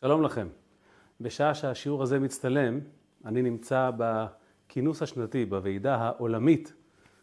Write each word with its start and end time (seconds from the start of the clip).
שלום 0.00 0.22
לכם. 0.22 0.48
בשעה 1.20 1.54
שהשיעור 1.54 2.02
הזה 2.02 2.18
מצטלם, 2.18 2.80
אני 3.24 3.42
נמצא 3.42 3.90
בכינוס 3.96 5.02
השנתי, 5.02 5.44
בוועידה 5.44 5.96
העולמית 5.96 6.72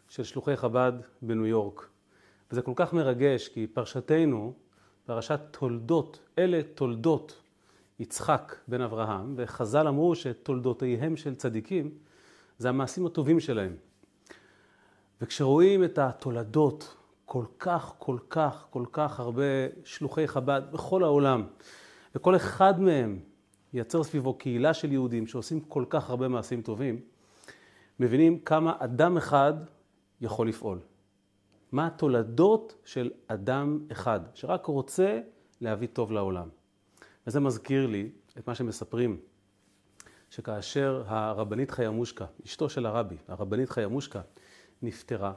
של 0.08 0.24
שלוחי 0.24 0.56
חב"ד 0.56 0.92
בניו 1.22 1.46
יורק. 1.46 1.88
וזה 2.50 2.62
כל 2.62 2.72
כך 2.76 2.92
מרגש, 2.92 3.48
כי 3.48 3.66
פרשתנו, 3.66 4.54
פרשת 5.06 5.40
תולדות, 5.50 6.18
אלה 6.38 6.60
תולדות 6.74 7.42
יצחק 7.98 8.56
בן 8.68 8.80
אברהם, 8.80 9.34
וחז"ל 9.36 9.88
אמרו 9.88 10.14
שתולדותיהם 10.14 11.16
של 11.16 11.34
צדיקים 11.34 11.90
זה 12.58 12.68
המעשים 12.68 13.06
הטובים 13.06 13.40
שלהם. 13.40 13.76
וכשרואים 15.20 15.84
את 15.84 15.98
התולדות, 15.98 16.96
כל 17.24 17.44
כך, 17.58 17.94
כל 17.98 18.18
כך, 18.30 18.64
כל 18.70 18.84
כך 18.92 19.20
הרבה 19.20 19.42
שלוחי 19.84 20.28
חב"ד 20.28 20.62
בכל 20.72 21.04
העולם, 21.04 21.46
וכל 22.14 22.36
אחד 22.36 22.80
מהם 22.80 23.20
ייצר 23.72 24.02
סביבו 24.02 24.34
קהילה 24.34 24.74
של 24.74 24.92
יהודים 24.92 25.26
שעושים 25.26 25.60
כל 25.60 25.84
כך 25.88 26.10
הרבה 26.10 26.28
מעשים 26.28 26.62
טובים, 26.62 27.00
מבינים 28.00 28.38
כמה 28.38 28.76
אדם 28.78 29.16
אחד 29.16 29.54
יכול 30.20 30.48
לפעול. 30.48 30.78
מה 31.72 31.86
התולדות 31.86 32.74
של 32.84 33.10
אדם 33.26 33.78
אחד, 33.92 34.20
שרק 34.34 34.66
רוצה 34.66 35.20
להביא 35.60 35.88
טוב 35.92 36.12
לעולם. 36.12 36.48
וזה 37.26 37.40
מזכיר 37.40 37.86
לי 37.86 38.10
את 38.38 38.48
מה 38.48 38.54
שמספרים, 38.54 39.20
שכאשר 40.30 41.02
הרבנית 41.06 41.70
חיימושקה, 41.70 42.26
אשתו 42.44 42.68
של 42.68 42.86
הרבי, 42.86 43.16
הרבנית 43.28 43.70
חיימושקה, 43.70 44.20
נפטרה 44.82 45.32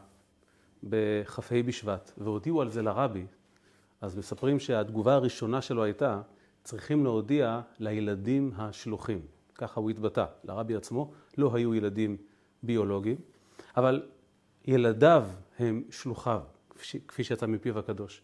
בכ"ה 0.84 1.64
בשבט, 1.66 2.12
והודיעו 2.18 2.62
על 2.62 2.70
זה 2.70 2.82
לרבי, 2.82 3.26
אז 4.02 4.18
מספרים 4.18 4.60
שהתגובה 4.60 5.14
הראשונה 5.14 5.62
שלו 5.62 5.84
הייתה, 5.84 6.22
צריכים 6.66 7.04
להודיע 7.04 7.62
לילדים 7.80 8.52
השלוחים. 8.58 9.22
ככה 9.56 9.80
הוא 9.80 9.90
התבטא. 9.90 10.26
לרבי 10.44 10.76
עצמו 10.76 11.12
לא 11.38 11.56
היו 11.56 11.76
ילדים 11.76 12.18
ביולוגיים, 12.64 13.18
אבל 13.78 14.04
ילדיו 14.66 15.26
הם 15.60 15.84
שלוחיו, 15.90 16.42
כפי 17.08 17.24
שיצא 17.24 17.46
מפיו 17.46 17.80
הקדוש. 17.80 18.22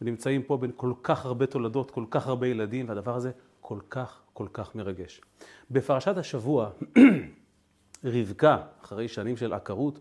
ונמצאים 0.00 0.42
פה 0.42 0.56
בין 0.56 0.70
כל 0.76 0.92
כך 1.02 1.24
הרבה 1.24 1.46
תולדות, 1.46 1.90
כל 1.90 2.04
כך 2.10 2.26
הרבה 2.26 2.46
ילדים, 2.46 2.88
והדבר 2.88 3.16
הזה 3.16 3.30
כל 3.60 3.78
כך 3.90 4.20
כל 4.32 4.46
כך 4.52 4.74
מרגש. 4.74 5.20
בפרשת 5.70 6.16
השבוע, 6.16 6.70
רבקה, 8.04 8.62
אחרי 8.82 9.08
שנים 9.08 9.36
של 9.36 9.52
עקרות, 9.52 9.98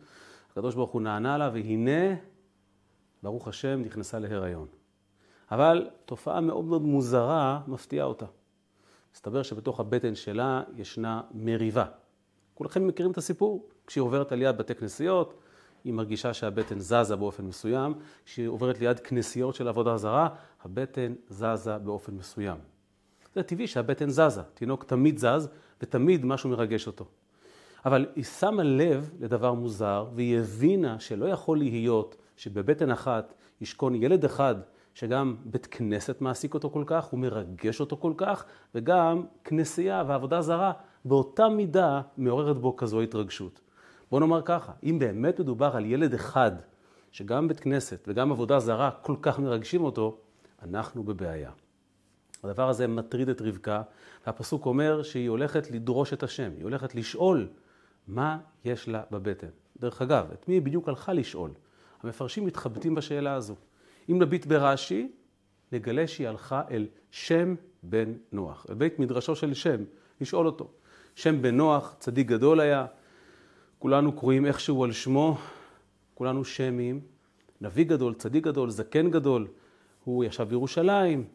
הקדוש 0.51 0.75
ברוך 0.75 0.91
הוא 0.91 1.01
נענה 1.01 1.37
לה, 1.37 1.49
והנה, 1.53 2.15
ברוך 3.23 3.47
השם, 3.47 3.81
נכנסה 3.81 4.19
להיריון. 4.19 4.67
אבל 5.51 5.89
תופעה 6.05 6.41
מאוד 6.41 6.65
מאוד 6.65 6.81
מוזרה 6.81 7.61
מפתיעה 7.67 8.05
אותה. 8.05 8.25
מסתבר 9.13 9.43
שבתוך 9.43 9.79
הבטן 9.79 10.15
שלה 10.15 10.63
ישנה 10.75 11.21
מריבה. 11.31 11.85
כולכם 12.53 12.87
מכירים 12.87 13.11
את 13.11 13.17
הסיפור? 13.17 13.67
כשהיא 13.87 14.01
עוברת 14.01 14.31
על 14.31 14.41
יד 14.41 14.57
בתי 14.57 14.75
כנסיות, 14.75 15.33
היא 15.83 15.93
מרגישה 15.93 16.33
שהבטן 16.33 16.79
זזה 16.79 17.15
באופן 17.15 17.45
מסוים. 17.45 17.93
כשהיא 18.25 18.47
עוברת 18.47 18.79
ליד 18.79 18.99
כנסיות 18.99 19.55
של 19.55 19.67
עבודה 19.67 19.97
זרה, 19.97 20.29
הבטן 20.63 21.13
זזה 21.29 21.77
באופן 21.77 22.13
מסוים. 22.13 22.57
זה 23.35 23.43
טבעי 23.43 23.67
שהבטן 23.67 24.09
זזה, 24.09 24.41
תינוק 24.53 24.83
תמיד 24.83 25.17
זז 25.17 25.49
ותמיד 25.81 26.25
משהו 26.25 26.49
מרגש 26.49 26.87
אותו. 26.87 27.05
אבל 27.85 28.05
היא 28.15 28.23
שמה 28.23 28.63
לב 28.63 29.11
לדבר 29.19 29.53
מוזר, 29.53 30.07
והיא 30.15 30.39
הבינה 30.39 30.99
שלא 30.99 31.25
יכול 31.25 31.57
להיות 31.57 32.15
שבבטן 32.37 32.91
אחת 32.91 33.33
ישכון 33.61 33.95
ילד 33.95 34.25
אחד 34.25 34.55
שגם 34.93 35.35
בית 35.45 35.65
כנסת 35.65 36.21
מעסיק 36.21 36.53
אותו 36.53 36.69
כל 36.69 36.83
כך, 36.87 37.05
הוא 37.05 37.19
מרגש 37.19 37.79
אותו 37.79 37.97
כל 37.97 38.13
כך, 38.17 38.45
וגם 38.75 39.23
כנסייה 39.43 40.03
ועבודה 40.07 40.41
זרה 40.41 40.71
באותה 41.05 41.49
מידה 41.49 42.01
מעוררת 42.17 42.57
בו 42.57 42.75
כזו 42.75 43.01
התרגשות. 43.01 43.61
בוא 44.11 44.19
נאמר 44.19 44.41
ככה, 44.45 44.71
אם 44.83 44.99
באמת 44.99 45.39
מדובר 45.39 45.75
על 45.75 45.85
ילד 45.85 46.13
אחד, 46.13 46.51
שגם 47.11 47.47
בית 47.47 47.59
כנסת 47.59 48.05
וגם 48.07 48.31
עבודה 48.31 48.59
זרה 48.59 48.91
כל 49.01 49.15
כך 49.21 49.39
מרגשים 49.39 49.83
אותו, 49.83 50.17
אנחנו 50.63 51.03
בבעיה. 51.03 51.51
הדבר 52.43 52.69
הזה 52.69 52.87
מטריד 52.87 53.29
את 53.29 53.41
רבקה, 53.41 53.81
והפסוק 54.25 54.65
אומר 54.65 55.03
שהיא 55.03 55.29
הולכת 55.29 55.71
לדרוש 55.71 56.13
את 56.13 56.23
השם, 56.23 56.51
היא 56.57 56.63
הולכת 56.63 56.95
לשאול 56.95 57.47
מה 58.07 58.37
יש 58.65 58.87
לה 58.87 59.01
בבטן. 59.11 59.47
דרך 59.79 60.01
אגב, 60.01 60.27
את 60.33 60.47
מי 60.47 60.53
היא 60.53 60.61
בדיוק 60.61 60.89
הלכה 60.89 61.13
לשאול? 61.13 61.51
המפרשים 62.03 62.45
מתחבטים 62.45 62.95
בשאלה 62.95 63.33
הזו. 63.33 63.55
אם 64.09 64.19
נביט 64.21 64.45
ברש"י, 64.45 65.11
נגלה 65.71 66.07
שהיא 66.07 66.27
הלכה 66.27 66.61
אל 66.71 66.87
שם 67.11 67.55
בן 67.83 68.13
נוח, 68.31 68.65
אל 68.69 68.75
בית 68.75 68.99
מדרשו 68.99 69.35
של 69.35 69.53
שם, 69.53 69.83
לשאול 70.21 70.45
אותו. 70.45 70.69
שם 71.15 71.41
בן 71.41 71.57
נוח, 71.57 71.95
צדיק 71.99 72.27
גדול 72.27 72.59
היה, 72.59 72.85
כולנו 73.79 74.11
קרואים 74.11 74.45
איכשהו 74.45 74.83
על 74.83 74.91
שמו, 74.91 75.37
כולנו 76.13 76.45
שמים, 76.45 77.01
נביא 77.61 77.85
גדול, 77.85 78.13
צדיק 78.13 78.43
גדול, 78.43 78.69
זקן 78.69 79.11
גדול, 79.11 79.47
הוא 80.03 80.23
ישב 80.23 80.43
בירושלים, 80.43 81.25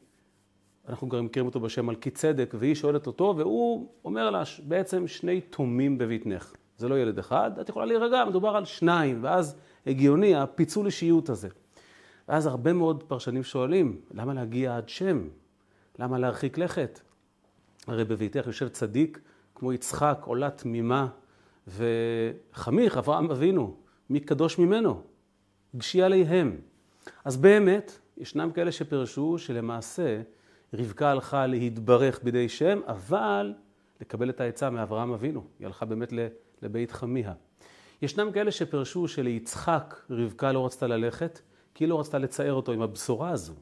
אנחנו 0.89 1.09
גם 1.09 1.25
מכירים 1.25 1.47
אותו 1.47 1.61
בשם 1.61 1.87
מלכי 1.87 2.11
צדק, 2.11 2.55
והיא 2.59 2.75
שואלת 2.75 3.07
אותו, 3.07 3.35
והוא 3.37 3.89
אומר 4.05 4.31
לה 4.31 4.43
בעצם 4.65 5.07
שני 5.07 5.41
תומים 5.41 5.99
בבטנך. 5.99 6.55
זה 6.77 6.89
לא 6.89 6.99
ילד 6.99 7.19
אחד, 7.19 7.59
את 7.61 7.69
יכולה 7.69 7.87
להירגע, 7.87 8.25
מדובר 8.25 8.57
על 8.57 8.65
שניים, 8.65 9.19
ואז 9.23 9.57
הגיוני 9.87 10.35
הפיצול 10.35 10.87
אישיות 10.87 11.29
הזה. 11.29 11.49
ואז 12.29 12.47
הרבה 12.47 12.73
מאוד 12.73 13.03
פרשנים 13.03 13.45
שואלים, 13.45 14.01
למה 14.11 14.35
להגיע 14.35 14.77
עד 14.77 14.89
שם? 14.89 15.29
למה 15.99 16.19
להרחיק 16.19 16.59
לכת? 16.59 17.01
הרי 17.87 18.05
בביתך 18.05 18.47
יושב 18.47 18.69
צדיק 18.69 19.21
כמו 19.55 19.73
יצחק, 19.73 20.19
עולה 20.25 20.51
תמימה, 20.51 21.09
וחמיך, 21.69 22.97
אברהם 22.97 23.31
אבינו, 23.31 23.77
מי 24.11 24.21
קדוש 24.21 24.59
ממנו? 24.59 25.03
גשי 25.77 26.03
עליהם. 26.03 26.57
אז 27.25 27.37
באמת, 27.37 27.99
ישנם 28.17 28.51
כאלה 28.55 28.73
שפרשו 28.73 29.39
שלמעשה 29.39 30.23
רבקה 30.75 31.11
הלכה 31.11 31.47
להתברך 31.47 32.21
בידי 32.23 32.49
שם, 32.49 32.81
אבל 32.87 33.55
לקבל 34.01 34.31
את 34.31 34.41
העצה 34.41 34.71
מאברהם 34.71 35.13
אבינו. 35.13 35.45
היא 35.59 35.67
הלכה 35.67 35.87
באמת 35.87 36.13
לבית 36.63 36.93
חמיה. 36.93 37.33
ישנם 38.03 38.33
כאלה 38.33 38.51
שפרשו 38.51 39.09
שליצחק 39.09 40.01
רבקה 40.11 40.53
לא 40.53 40.67
רצתה 40.67 40.87
ללכת, 40.87 41.41
כי 41.79 41.87
לא 41.87 42.01
רצתה 42.01 42.19
לצייר 42.19 42.53
אותו 42.53 42.73
עם 42.73 42.83
הבשורה 42.83 43.31
הזו, 43.31 43.55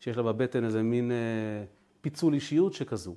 שיש 0.00 0.16
לה 0.16 0.22
בבטן 0.22 0.64
איזה 0.64 0.82
מין 0.82 1.10
אה, 1.10 1.16
פיצול 2.00 2.34
אישיות 2.34 2.72
שכזו. 2.72 3.14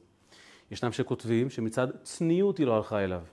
ישנם 0.72 0.92
שכותבים 0.92 1.50
שמצד 1.50 1.88
צניעות 2.04 2.58
היא 2.58 2.68
לא 2.68 2.76
הלכה 2.76 3.04
אליו, 3.04 3.24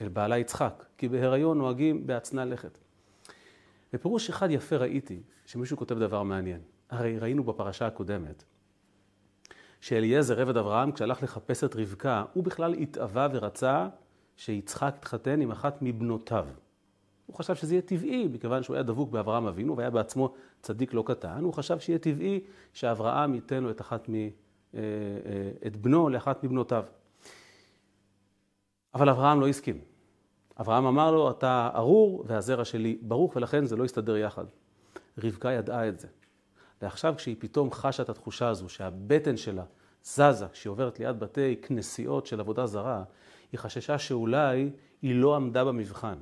אל 0.00 0.08
בעלה 0.08 0.38
יצחק, 0.38 0.86
כי 0.98 1.08
בהיריון 1.08 1.58
נוהגים 1.58 2.06
בהצנע 2.06 2.44
לכת. 2.44 2.78
בפירוש 3.92 4.30
אחד 4.30 4.50
יפה 4.50 4.76
ראיתי 4.76 5.22
שמישהו 5.46 5.76
כותב 5.76 5.98
דבר 5.98 6.22
מעניין. 6.22 6.60
הרי 6.90 7.18
ראינו 7.18 7.44
בפרשה 7.44 7.86
הקודמת 7.86 8.44
שאליעזר 9.80 10.40
עבד 10.40 10.56
אברהם, 10.56 10.92
כשהלך 10.92 11.22
לחפש 11.22 11.64
את 11.64 11.76
רבקה, 11.76 12.24
הוא 12.32 12.44
בכלל 12.44 12.74
התאווה 12.74 13.28
ורצה 13.32 13.88
שיצחק 14.36 14.94
יתחתן 14.98 15.40
עם 15.40 15.50
אחת 15.50 15.78
מבנותיו. 15.80 16.46
הוא 17.30 17.36
חשב 17.36 17.54
שזה 17.54 17.74
יהיה 17.74 17.82
טבעי, 17.82 18.28
מכיוון 18.32 18.62
שהוא 18.62 18.74
היה 18.74 18.82
דבוק 18.82 19.10
באברהם 19.10 19.46
אבינו 19.46 19.76
והיה 19.76 19.90
בעצמו 19.90 20.34
צדיק 20.62 20.94
לא 20.94 21.02
קטן, 21.06 21.44
הוא 21.44 21.52
חשב 21.52 21.78
שיהיה 21.78 21.98
טבעי 21.98 22.40
שאברהם 22.72 23.34
ייתן 23.34 23.62
לו 23.62 23.70
את, 23.70 23.80
אחת 23.80 24.08
מ, 24.08 24.14
אה, 24.14 24.20
אה, 24.74 24.80
את 25.66 25.76
בנו 25.76 26.08
לאחת 26.08 26.44
מבנותיו. 26.44 26.84
אבל 28.94 29.08
אברהם 29.08 29.40
לא 29.40 29.48
הסכים. 29.48 29.80
אברהם 30.60 30.86
אמר 30.86 31.10
לו, 31.10 31.30
אתה 31.30 31.70
ארור 31.74 32.24
והזרע 32.26 32.64
שלי 32.64 32.98
ברוך, 33.02 33.36
ולכן 33.36 33.66
זה 33.66 33.76
לא 33.76 33.84
יסתדר 33.84 34.16
יחד. 34.16 34.44
רבקה 35.18 35.50
ידעה 35.52 35.88
את 35.88 36.00
זה. 36.00 36.08
ועכשיו 36.82 37.14
כשהיא 37.16 37.36
פתאום 37.38 37.72
חשה 37.72 38.02
את 38.02 38.08
התחושה 38.08 38.48
הזו 38.48 38.68
שהבטן 38.68 39.36
שלה 39.36 39.64
זזה 40.04 40.46
כשהיא 40.52 40.70
עוברת 40.70 40.98
ליד 40.98 41.20
בתי 41.20 41.56
כנסיות 41.62 42.26
של 42.26 42.40
עבודה 42.40 42.66
זרה, 42.66 43.02
היא 43.52 43.58
חששה 43.58 43.98
שאולי 43.98 44.70
היא 45.02 45.14
לא 45.14 45.36
עמדה 45.36 45.64
במבחן. 45.64 46.18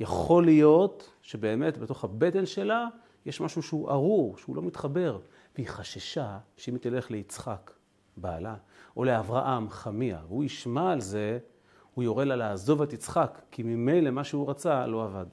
יכול 0.00 0.44
להיות 0.44 1.10
שבאמת 1.22 1.78
בתוך 1.78 2.04
הבטן 2.04 2.46
שלה 2.46 2.86
יש 3.26 3.40
משהו 3.40 3.62
שהוא 3.62 3.90
ארור, 3.90 4.36
שהוא 4.36 4.56
לא 4.56 4.62
מתחבר, 4.62 5.18
והיא 5.54 5.68
חששה 5.68 6.38
שאם 6.56 6.74
היא 6.74 6.80
תלך 6.80 7.10
ליצחק, 7.10 7.70
בעלה, 8.16 8.56
או 8.96 9.04
לאברהם, 9.04 9.70
חמיה, 9.70 10.18
והוא 10.28 10.44
ישמע 10.44 10.92
על 10.92 11.00
זה, 11.00 11.38
הוא 11.94 12.04
יורה 12.04 12.24
לה 12.24 12.36
לעזוב 12.36 12.82
את 12.82 12.92
יצחק, 12.92 13.40
כי 13.50 13.62
ממילא 13.62 14.10
מה 14.10 14.24
שהוא 14.24 14.50
רצה 14.50 14.86
לא 14.86 15.04
עבד. 15.04 15.26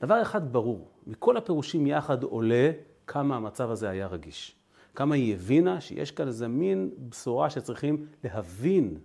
דבר 0.00 0.22
אחד 0.22 0.52
ברור, 0.52 0.88
מכל 1.06 1.36
הפירושים 1.36 1.86
יחד 1.86 2.22
עולה 2.22 2.70
כמה 3.06 3.36
המצב 3.36 3.70
הזה 3.70 3.88
היה 3.88 4.06
רגיש. 4.06 4.56
כמה 4.94 5.14
היא 5.14 5.34
הבינה 5.34 5.80
שיש 5.80 6.10
כאן 6.10 6.26
איזה 6.26 6.48
מין 6.48 6.90
בשורה 7.08 7.50
שצריכים 7.50 8.06
להבין 8.24 8.98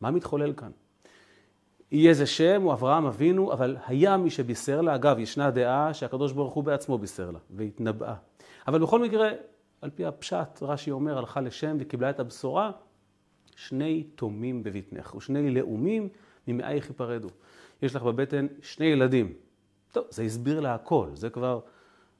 מה 0.00 0.10
מתחולל 0.10 0.52
כאן. 0.52 0.70
יהיה 1.92 2.14
זה 2.14 2.26
שם, 2.26 2.62
הוא 2.62 2.72
אברהם 2.72 3.06
אבינו, 3.06 3.52
אבל 3.52 3.76
היה 3.86 4.16
מי 4.16 4.30
שבישר 4.30 4.80
לה. 4.80 4.94
אגב, 4.94 5.18
ישנה 5.18 5.50
דעה 5.50 5.94
שהקדוש 5.94 6.32
ברוך 6.32 6.54
הוא 6.54 6.64
בעצמו 6.64 6.98
בישר 6.98 7.30
לה, 7.30 7.38
והתנבאה. 7.50 8.14
אבל 8.68 8.78
בכל 8.78 9.02
מקרה, 9.02 9.30
על 9.80 9.90
פי 9.90 10.06
הפשט, 10.06 10.62
רש"י 10.62 10.90
אומר, 10.90 11.18
הלכה 11.18 11.40
לשם 11.40 11.76
וקיבלה 11.80 12.10
את 12.10 12.20
הבשורה, 12.20 12.70
שני 13.56 14.02
תומים 14.02 14.62
בבטנך, 14.62 15.14
ושני 15.14 15.50
לאומים 15.50 16.08
ממאייך 16.48 16.90
יפרדו. 16.90 17.28
יש 17.82 17.96
לך 17.96 18.02
בבטן 18.02 18.46
שני 18.62 18.86
ילדים. 18.86 19.32
טוב, 19.92 20.04
זה 20.10 20.22
הסביר 20.22 20.60
לה 20.60 20.74
הכל, 20.74 21.08
זה 21.14 21.30
כבר 21.30 21.60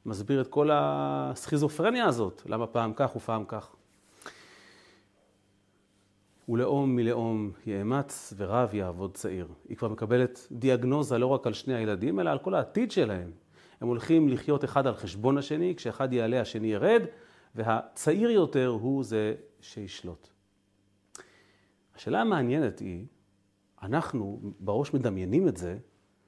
מסביר 0.07 0.41
את 0.41 0.49
כל 0.49 0.71
הסכיזופרניה 0.73 2.07
הזאת, 2.07 2.43
למה 2.47 2.67
פעם 2.67 2.93
כך 2.97 3.17
ופעם 3.17 3.45
כך. 3.45 3.77
ולאום 6.53 6.97
מלאום 6.97 7.53
יאמץ 7.67 8.35
ורב 8.37 8.75
יעבוד 8.75 9.15
צעיר. 9.15 9.49
היא 9.69 9.77
כבר 9.77 9.89
מקבלת 9.89 10.49
דיאגנוזה 10.53 11.19
לא 11.19 11.27
רק 11.27 11.47
על 11.47 11.53
שני 11.53 11.75
הילדים, 11.75 12.21
אלא 12.21 12.31
על 12.31 12.39
כל 12.39 12.55
העתיד 12.55 12.91
שלהם. 12.91 13.31
הם 13.81 13.89
הולכים 13.89 14.29
לחיות 14.29 14.65
אחד 14.65 14.87
על 14.87 14.95
חשבון 14.95 15.39
השני, 15.39 15.75
כשאחד 15.77 16.13
יעלה 16.13 16.41
השני 16.41 16.73
ירד, 16.73 17.03
והצעיר 17.55 18.31
יותר 18.31 18.67
הוא 18.67 19.05
זה 19.05 19.35
שישלוט. 19.61 20.29
השאלה 21.97 22.21
המעניינת 22.21 22.79
היא, 22.79 23.07
אנחנו 23.83 24.41
בראש 24.61 24.95
מדמיינים 24.95 25.49
את 25.49 25.57
זה, 25.57 25.79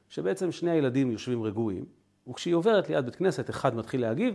שבעצם 0.08 0.52
שני 0.52 0.70
הילדים 0.70 1.10
יושבים 1.10 1.42
רגועים, 1.42 1.84
וכשהיא 2.28 2.54
עוברת 2.54 2.88
ליד 2.88 3.04
בית 3.04 3.16
כנסת, 3.16 3.50
אחד 3.50 3.76
מתחיל 3.76 4.00
להגיב, 4.00 4.34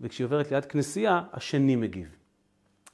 וכשהיא 0.00 0.24
עוברת 0.24 0.50
ליד 0.50 0.64
כנסייה, 0.64 1.22
השני 1.32 1.76
מגיב. 1.76 2.16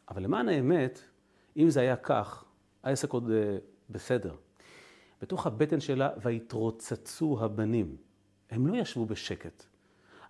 אבל 0.09 0.23
למען 0.23 0.49
האמת, 0.49 1.10
אם 1.57 1.71
זה 1.71 1.81
היה 1.81 1.97
כך, 1.97 2.45
העסק 2.83 3.13
עוד 3.13 3.31
אה, 3.31 3.57
בסדר. 3.91 4.35
בתוך 5.23 5.47
הבטן 5.47 5.81
שלה, 5.81 6.11
ויתרוצצו 6.23 7.39
הבנים. 7.41 7.97
הם 8.51 8.67
לא 8.67 8.77
ישבו 8.77 9.07
בשקט. 9.07 9.65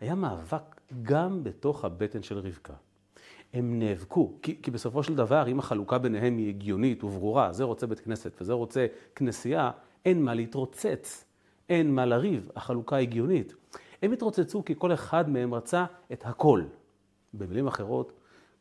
היה 0.01 0.15
מאבק 0.15 0.81
גם 1.03 1.45
בתוך 1.45 1.85
הבטן 1.85 2.23
של 2.23 2.39
רבקה. 2.39 2.75
הם 3.53 3.79
נאבקו, 3.79 4.39
כי, 4.43 4.63
כי 4.63 4.71
בסופו 4.71 5.03
של 5.03 5.15
דבר, 5.15 5.49
אם 5.49 5.59
החלוקה 5.59 5.99
ביניהם 5.99 6.37
היא 6.37 6.49
הגיונית 6.49 7.05
וברורה, 7.05 7.53
זה 7.53 7.65
רוצה 7.65 7.87
בית 7.87 8.01
כנסת 8.01 8.37
וזה 8.41 8.53
רוצה 8.53 8.87
כנסייה, 9.15 9.71
אין 10.05 10.23
מה 10.23 10.35
להתרוצץ, 10.35 11.25
אין 11.69 11.95
מה 11.95 12.07
לריב, 12.07 12.51
החלוקה 12.57 12.97
הגיונית. 12.97 13.55
הם 14.03 14.13
התרוצצו 14.13 14.65
כי 14.65 14.75
כל 14.79 14.93
אחד 14.93 15.29
מהם 15.31 15.55
רצה 15.55 15.85
את 16.13 16.27
הכל. 16.27 16.63
במילים 17.35 17.67
אחרות, 17.67 18.13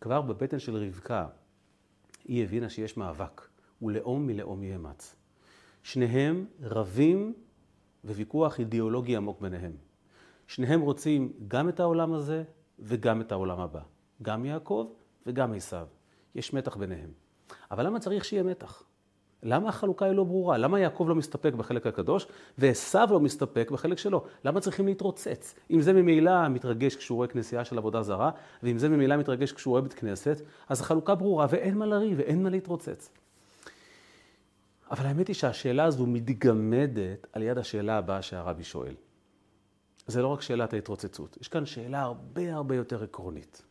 כבר 0.02 0.22
בבטן 0.22 0.60
של 0.60 0.76
רבקה, 0.76 1.28
היא 2.30 2.44
הבינה 2.44 2.70
שיש 2.70 2.98
מאבק, 2.98 3.48
ולאום 3.82 4.28
מלאום 4.28 4.64
יאמץ. 4.64 5.16
שניהם 5.84 6.46
רבים 6.62 7.34
וויכוח 8.06 8.60
אידיאולוגי 8.60 9.16
עמוק 9.16 9.42
ביניהם. 9.42 9.72
שניהם 10.48 10.82
רוצים 10.82 11.34
גם 11.48 11.70
את 11.70 11.80
העולם 11.80 12.14
הזה 12.14 12.44
וגם 12.80 13.22
את 13.22 13.32
העולם 13.32 13.60
הבא. 13.60 13.82
גם 14.22 14.46
יעקב 14.46 14.88
וגם 15.26 15.54
עשיו. 15.54 15.88
יש 16.36 16.54
מתח 16.54 16.78
ביניהם. 16.78 17.12
אבל 17.72 17.86
למה 17.86 18.00
צריך 18.00 18.26
שיהיה 18.26 18.44
מתח? 18.44 18.84
למה 19.44 19.70
החלוקה 19.70 20.06
היא 20.06 20.14
לא 20.14 20.24
ברורה? 20.24 20.58
למה 20.58 20.80
יעקב 20.80 21.06
לא 21.10 21.16
מסתפק 21.16 21.54
בחלק 21.54 21.88
הקדוש 21.88 22.28
ועשו 22.58 23.00
לא 23.10 23.20
מסתפק 23.20 23.72
בחלק 23.72 23.98
שלו? 23.98 24.24
למה 24.46 24.60
צריכים 24.60 24.86
להתרוצץ? 24.86 25.56
אם 25.72 25.82
זה 25.82 25.94
ממילא 25.94 26.48
מתרגש 26.48 26.96
כשהוא 26.96 27.16
רואה 27.16 27.28
כנסייה 27.28 27.66
של 27.66 27.78
עבודה 27.78 28.02
זרה, 28.02 28.32
ואם 28.64 28.78
זה 28.78 28.90
ממילא 28.90 29.18
מתרגש 29.18 29.52
כשהוא 29.52 29.72
רואה 29.72 29.82
בית 29.82 29.94
כנסת, 29.94 30.42
אז 30.70 30.82
החלוקה 30.82 31.16
ברורה 31.16 31.48
ואין 31.50 31.78
מה 31.78 31.86
לריב 31.86 32.18
ואין 32.18 32.44
מה 32.44 32.50
להתרוצץ. 32.50 33.10
אבל 34.92 35.06
האמת 35.06 35.28
היא 35.28 35.36
שהשאלה 35.36 35.84
הזו 35.84 36.06
מתגמדת 36.06 37.28
על 37.34 37.42
יד 37.42 37.58
השאלה 37.58 37.98
הבאה 37.98 38.22
שהרבי 38.22 38.64
שואל. 38.64 38.96
זה 40.08 40.22
לא 40.22 40.28
רק 40.28 40.42
שאלת 40.42 40.74
ההתרוצצות, 40.74 41.38
יש 41.42 41.48
כאן 41.48 41.66
שאלה 41.66 42.02
הרבה 42.02 42.56
הרבה 42.56 42.76
יותר 42.76 43.04
עקרונית. 43.04 43.62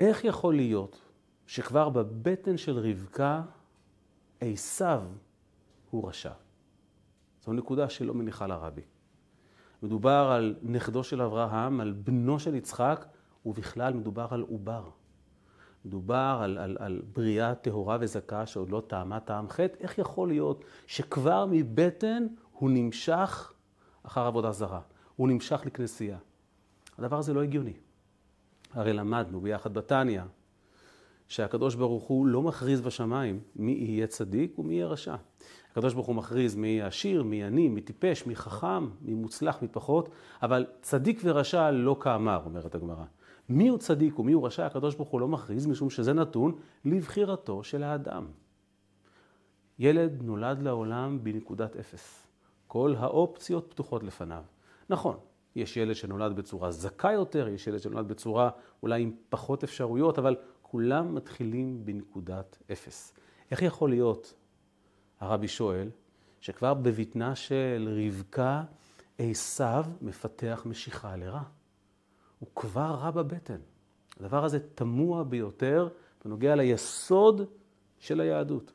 איך 0.00 0.24
יכול 0.24 0.54
להיות 0.54 1.05
שכבר 1.46 1.88
בבטן 1.88 2.56
של 2.56 2.78
רבקה 2.78 3.42
עשיו 4.40 5.02
הוא 5.90 6.08
רשע? 6.08 6.32
זו 7.44 7.52
נקודה 7.52 7.88
שלא 7.88 8.14
מניחה 8.14 8.46
לרבי. 8.46 8.82
מדובר 9.82 10.30
על 10.36 10.54
נכדו 10.62 11.04
של 11.04 11.22
אברהם, 11.22 11.80
על 11.80 11.92
בנו 11.92 12.38
של 12.38 12.54
יצחק, 12.54 13.06
ובכלל 13.46 13.94
מדובר 13.94 14.26
על 14.30 14.40
עובר. 14.40 14.84
מדובר 15.84 16.38
על, 16.42 16.58
על, 16.58 16.76
על 16.80 17.02
בריאה 17.12 17.54
טהורה 17.54 17.96
וזכה 18.00 18.46
שעוד 18.46 18.70
לא 18.70 18.82
טעמה 18.86 19.20
טעם 19.20 19.48
חטא. 19.48 19.76
איך 19.80 19.98
יכול 19.98 20.28
להיות 20.28 20.64
שכבר 20.86 21.46
מבטן 21.50 22.26
הוא 22.52 22.70
נמשך 22.70 23.52
אחר 24.02 24.26
עבודה 24.26 24.52
זרה? 24.52 24.80
הוא 25.16 25.28
נמשך 25.28 25.62
לכנסייה. 25.66 26.18
הדבר 26.98 27.18
הזה 27.18 27.34
לא 27.34 27.42
הגיוני. 27.42 27.72
הרי 28.72 28.92
למדנו 28.92 29.40
ביחד 29.40 29.74
בתניא, 29.74 30.22
שהקדוש 31.28 31.74
ברוך 31.74 32.04
הוא 32.04 32.26
לא 32.26 32.42
מכריז 32.42 32.80
בשמיים 32.80 33.40
מי 33.56 33.72
יהיה 33.72 34.06
צדיק 34.06 34.58
ומי 34.58 34.74
יהיה 34.74 34.86
רשע. 34.86 35.14
הקדוש 35.72 35.94
ברוך 35.94 36.06
הוא 36.06 36.14
מכריז 36.14 36.54
מי 36.54 36.68
יהיה 36.68 36.86
עשיר, 36.86 37.22
מי 37.22 37.44
עני, 37.44 37.68
מי 37.68 37.80
טיפש, 37.80 38.26
מי 38.26 38.36
חכם, 38.36 38.88
מי 39.02 39.14
מוצלח, 39.14 39.62
מי 39.62 39.68
פחות, 39.68 40.08
אבל 40.42 40.66
צדיק 40.82 41.20
ורשע 41.24 41.70
לא 41.70 41.96
כאמר, 42.00 42.40
אומרת 42.44 42.74
הגמרא. 42.74 43.04
מי 43.48 43.68
הוא 43.68 43.78
צדיק 43.78 44.18
ומי 44.18 44.32
הוא 44.32 44.46
רשע, 44.46 44.66
הקדוש 44.66 44.94
ברוך 44.94 45.08
הוא 45.08 45.20
לא 45.20 45.28
מכריז, 45.28 45.66
משום 45.66 45.90
שזה 45.90 46.12
נתון 46.12 46.52
לבחירתו 46.84 47.62
של 47.64 47.82
האדם. 47.82 48.26
ילד 49.78 50.22
נולד 50.22 50.62
לעולם 50.62 51.18
בנקודת 51.22 51.76
אפס. 51.76 52.26
כל 52.66 52.94
האופציות 52.98 53.66
פתוחות 53.70 54.02
לפניו. 54.02 54.42
נכון, 54.90 55.16
יש 55.56 55.76
ילד 55.76 55.94
שנולד 55.94 56.36
בצורה 56.36 56.70
זכה 56.70 57.12
יותר, 57.12 57.48
יש 57.48 57.66
ילד 57.66 57.80
שנולד 57.80 58.08
בצורה 58.08 58.50
אולי 58.82 59.02
עם 59.02 59.12
פחות 59.28 59.64
אפשרויות, 59.64 60.18
אבל 60.18 60.36
כולם 60.76 61.14
מתחילים 61.14 61.84
בנקודת 61.84 62.58
אפס. 62.72 63.12
איך 63.50 63.62
יכול 63.62 63.90
להיות, 63.90 64.34
הרבי 65.20 65.48
שואל, 65.48 65.90
שכבר 66.40 66.74
בבטנה 66.74 67.36
של 67.36 68.02
רבקה 68.06 68.64
עשיו 69.18 69.84
מפתח 70.00 70.62
משיכה 70.66 71.16
לרע? 71.16 71.42
הוא 72.38 72.48
כבר 72.54 72.94
רע 73.00 73.10
בבטן. 73.10 73.60
הדבר 74.20 74.44
הזה 74.44 74.58
תמוה 74.74 75.24
ביותר 75.24 75.88
בנוגע 76.24 76.54
ליסוד 76.54 77.40
של 77.98 78.20
היהדות. 78.20 78.72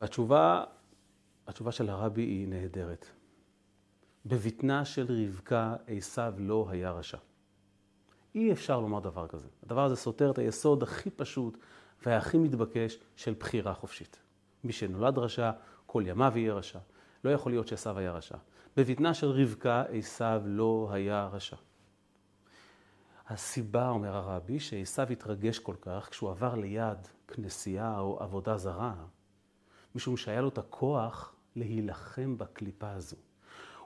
התשובה, 0.00 0.64
התשובה 1.46 1.72
של 1.72 1.90
הרבי 1.90 2.22
היא 2.22 2.48
נהדרת. 2.48 3.06
בבטנה 4.26 4.84
של 4.84 5.06
רבקה 5.08 5.76
עשיו 5.86 6.34
לא 6.38 6.66
היה 6.70 6.90
רשע. 6.90 7.18
אי 8.34 8.52
אפשר 8.52 8.80
לומר 8.80 9.00
דבר 9.00 9.26
כזה. 9.26 9.48
הדבר 9.62 9.84
הזה 9.84 9.96
סותר 9.96 10.30
את 10.30 10.38
היסוד 10.38 10.82
הכי 10.82 11.10
פשוט 11.10 11.58
והכי 12.06 12.38
מתבקש 12.38 12.98
של 13.16 13.34
בחירה 13.40 13.74
חופשית. 13.74 14.18
מי 14.64 14.72
שנולד 14.72 15.18
רשע, 15.18 15.50
כל 15.86 16.02
ימיו 16.06 16.32
יהיה 16.36 16.54
רשע. 16.54 16.78
לא 17.24 17.30
יכול 17.30 17.52
להיות 17.52 17.68
שעשו 17.68 17.98
היה 17.98 18.12
רשע. 18.12 18.36
בבטנה 18.76 19.14
של 19.14 19.30
רבקה 19.30 19.82
עשו 19.82 20.24
לא 20.44 20.88
היה 20.92 21.28
רשע. 21.32 21.56
הסיבה, 23.28 23.88
אומר 23.88 24.16
הרבי, 24.16 24.60
שעשו 24.60 25.02
התרגש 25.02 25.58
כל 25.58 25.74
כך 25.80 26.08
כשהוא 26.10 26.30
עבר 26.30 26.54
ליד 26.54 26.98
כנסייה 27.28 27.98
או 27.98 28.22
עבודה 28.22 28.56
זרה, 28.56 28.94
משום 29.94 30.16
שהיה 30.16 30.40
לו 30.40 30.48
את 30.48 30.58
הכוח 30.58 31.34
להילחם 31.56 32.38
בקליפה 32.38 32.90
הזו. 32.90 33.16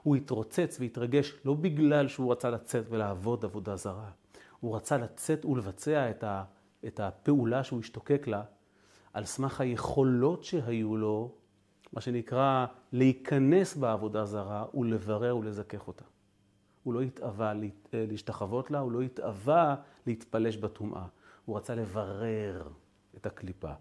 הוא 0.03 0.15
התרוצץ 0.15 0.77
והתרגש 0.79 1.33
לא 1.45 1.53
בגלל 1.53 2.07
שהוא 2.07 2.31
רצה 2.31 2.49
לצאת 2.49 2.85
ולעבוד 2.89 3.45
עבודה 3.45 3.75
זרה, 3.75 4.09
הוא 4.59 4.75
רצה 4.75 4.97
לצאת 4.97 5.45
ולבצע 5.45 6.09
את, 6.09 6.23
ה, 6.23 6.43
את 6.87 6.99
הפעולה 6.99 7.63
שהוא 7.63 7.79
השתוקק 7.79 8.27
לה, 8.27 8.43
על 9.13 9.25
סמך 9.25 9.61
היכולות 9.61 10.43
שהיו 10.43 10.97
לו, 10.97 11.31
מה 11.93 12.01
שנקרא 12.01 12.65
להיכנס 12.91 13.75
בעבודה 13.75 14.25
זרה 14.25 14.65
ולברר 14.73 15.37
ולזכך 15.37 15.87
אותה. 15.87 16.05
הוא 16.83 16.93
לא 16.93 17.01
התאווה 17.01 17.53
להשתחוות 17.93 18.71
לה, 18.71 18.79
הוא 18.79 18.91
לא 18.91 19.01
התאווה 19.01 19.75
להתפלש 20.07 20.57
בטומאה. 20.57 21.05
הוא 21.45 21.57
רצה 21.57 21.75
לברר 21.75 22.67
את 23.17 23.25
הקליפה. 23.25 23.71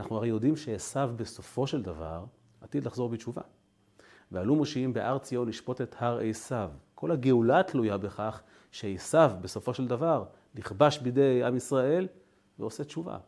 אנחנו 0.00 0.16
הרי 0.16 0.28
יודעים 0.28 0.56
שעשו 0.56 1.00
בסופו 1.16 1.66
של 1.66 1.82
דבר 1.82 2.24
עתיד 2.60 2.84
לחזור 2.84 3.08
בתשובה. 3.08 3.42
ועלו 4.32 4.54
מושיעים 4.54 4.92
בהר 4.92 5.18
ציון 5.18 5.48
לשפוט 5.48 5.80
את 5.80 5.94
הר 5.98 6.18
עשיו. 6.18 6.70
כל 6.94 7.10
הגאולה 7.10 7.62
תלויה 7.62 7.98
בכך 7.98 8.42
שעשיו 8.70 9.32
בסופו 9.40 9.74
של 9.74 9.86
דבר 9.86 10.24
נכבש 10.54 10.98
בידי 10.98 11.44
עם 11.44 11.56
ישראל 11.56 12.08
ועושה 12.58 12.84
תשובה. 12.84 13.18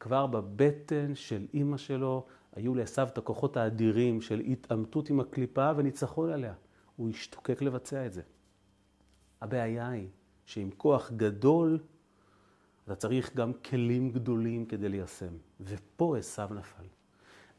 כבר 0.00 0.26
בבטן 0.26 1.14
של 1.14 1.46
אימא 1.54 1.76
שלו 1.76 2.26
היו 2.56 2.74
לעשיו 2.74 3.08
את 3.12 3.18
הכוחות 3.18 3.56
האדירים 3.56 4.20
של 4.20 4.40
התעמתות 4.40 5.10
עם 5.10 5.20
הקליפה 5.20 5.70
וניצחון 5.76 6.30
עליה. 6.30 6.54
הוא 6.96 7.10
השתוקק 7.10 7.62
לבצע 7.62 8.06
את 8.06 8.12
זה. 8.12 8.22
הבעיה 9.40 9.88
היא 9.88 10.08
שעם 10.46 10.70
כוח 10.76 11.12
גדול 11.16 11.78
אתה 12.84 12.94
צריך 12.94 13.36
גם 13.36 13.52
כלים 13.52 14.10
גדולים 14.10 14.66
כדי 14.66 14.88
ליישם. 14.88 15.34
ופה 15.60 16.18
עשיו 16.18 16.48
נפל. 16.54 16.84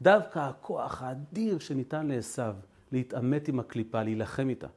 דווקא 0.02 0.38
הכוח 0.38 1.02
האדיר 1.02 1.58
שניתן 1.58 2.06
לעשיו 2.06 2.56
להתעמת 2.92 3.48
עם 3.48 3.60
הקליפה, 3.60 4.02
להילחם 4.02 4.48
איתה. 4.48 4.68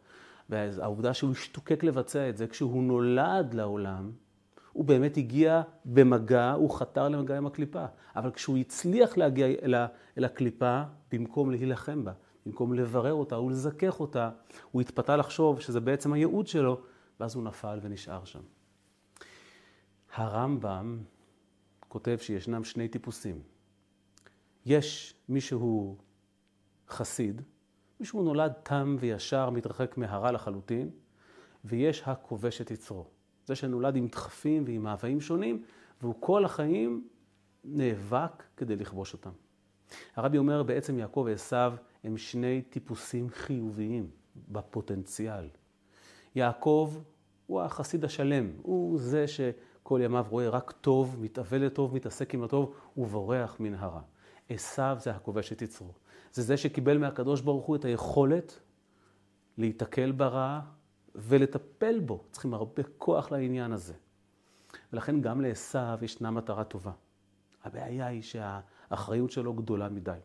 והעובדה 0.50 1.14
שהוא 1.14 1.32
השתוקק 1.32 1.84
לבצע 1.84 2.30
את 2.30 2.38
זה 2.38 2.48
כשהוא 2.48 2.84
נולד 2.84 3.54
לעולם, 3.54 4.12
הוא 4.72 4.86
באמת 4.86 5.18
הגיע 5.18 5.62
במגע, 5.86 6.52
הוא 6.52 6.70
חתר 6.70 7.10
למגע 7.10 7.38
עם 7.38 7.48
הקליפה. 7.48 7.86
אבל 8.16 8.32
כשהוא 8.32 8.58
הצליח 8.58 9.18
להגיע 9.18 9.48
אל, 9.48 9.76
אל 10.18 10.26
הקליפה, 10.26 10.84
במקום 11.12 11.52
להילחם 11.52 12.06
בה, 12.06 12.12
במקום 12.46 12.74
לברר 12.74 13.14
אותה 13.14 13.40
ולזכך 13.40 14.00
אותה, 14.00 14.30
הוא 14.72 14.82
התפתה 14.82 15.16
לחשוב 15.16 15.60
שזה 15.60 15.80
בעצם 15.80 16.14
הייעוד 16.14 16.48
שלו, 16.48 16.82
ואז 17.20 17.36
הוא 17.36 17.44
נפל 17.44 17.80
ונשאר 17.82 18.26
שם. 18.26 18.42
הרמב"ם 20.16 21.00
כותב 21.88 22.18
שישנם 22.22 22.64
שני 22.64 22.88
טיפוסים. 22.88 23.42
יש 24.66 25.16
מי 25.30 25.42
שהוא 25.42 25.98
חסיד, 26.90 27.42
מי 28.00 28.06
שהוא 28.06 28.24
נולד 28.24 28.54
תם 28.64 28.96
וישר, 29.00 29.50
מתרחק 29.50 29.98
מהרע 29.98 30.32
לחלוטין, 30.32 30.90
ויש 31.66 32.04
הכובש 32.06 32.62
את 32.62 32.72
יצרו. 32.72 33.06
זה 33.46 33.56
שנולד 33.56 33.96
עם 33.96 34.08
דחפים 34.08 34.64
ועם 34.68 34.84
מאוויים 34.84 35.22
שונים, 35.22 35.64
והוא 36.02 36.16
כל 36.20 36.46
החיים 36.46 37.08
נאבק 37.64 38.44
כדי 38.58 38.76
לכבוש 38.76 39.14
אותם. 39.14 39.32
הרבי 40.16 40.38
אומר, 40.38 40.64
בעצם 40.64 41.00
יעקב 41.00 41.24
ועשו 41.26 41.56
הם 42.04 42.18
שני 42.18 42.62
טיפוסים 42.62 43.30
חיוביים 43.30 44.10
בפוטנציאל. 44.48 45.50
יעקב 46.36 46.94
הוא 47.48 47.62
החסיד 47.62 48.06
השלם, 48.06 48.52
הוא 48.62 49.00
זה 49.00 49.26
שכל 49.28 50.00
ימיו 50.04 50.26
רואה 50.30 50.50
רק 50.50 50.72
טוב, 50.72 51.16
מתאבל 51.20 51.66
לטוב, 51.66 51.96
מתעסק 51.96 52.34
עם 52.34 52.44
הטוב 52.44 52.74
ובורח 52.98 53.60
מן 53.60 53.74
הרע. 53.74 54.02
עשו 54.50 55.00
זה 55.00 55.12
הכובש 55.12 55.52
את 55.52 55.62
יצרו. 55.62 55.92
זה 56.34 56.42
זה 56.42 56.58
שקיבל 56.58 56.98
מהקדוש 56.98 57.42
ברוך 57.42 57.66
הוא 57.66 57.76
את 57.76 57.86
היכולת 57.86 58.60
להיתקל 59.58 60.12
ברע 60.12 60.60
ולטפל 61.16 62.00
בו. 62.00 62.24
צריכים 62.32 62.54
הרבה 62.54 62.84
כוח 62.98 63.32
לעניין 63.32 63.72
הזה. 63.72 63.94
ולכן 64.94 65.22
גם 65.22 65.42
לעשו 65.42 65.80
ישנה 66.02 66.32
מטרה 66.32 66.64
טובה. 66.64 66.92
הבעיה 67.64 68.08
היא 68.08 68.22
שהאחריות 68.22 69.32
שלו 69.32 69.54
גדולה 69.54 69.90
מדי. 69.90 70.18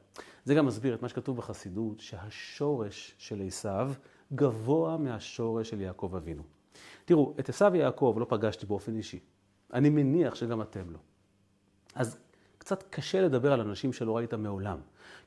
זה 0.44 0.54
גם 0.54 0.66
מסביר 0.66 0.94
את 0.94 1.02
מה 1.02 1.08
שכתוב 1.08 1.36
בחסידות, 1.36 2.00
שהשורש 2.00 3.14
של 3.18 3.42
עשו 3.46 3.68
גבוה 4.34 4.96
מהשורש 4.96 5.70
של 5.70 5.80
יעקב 5.80 6.14
אבינו. 6.16 6.42
תראו, 7.04 7.34
את 7.40 7.48
עשו 7.48 7.72
ויעקב 7.72 8.16
לא 8.18 8.26
פגשתי 8.28 8.66
באופן 8.66 8.96
אישי. 8.96 9.20
אני 9.72 9.90
מניח 9.90 10.34
שגם 10.34 10.62
אתם 10.62 10.90
לא. 10.90 10.98
אז 11.94 12.18
קצת 12.62 12.82
קשה 12.90 13.20
לדבר 13.20 13.52
על 13.52 13.60
אנשים 13.60 13.92
שלא 13.92 14.16
ראית 14.16 14.34
מעולם. 14.34 14.78